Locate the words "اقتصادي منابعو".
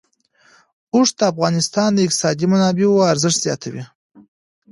2.05-3.07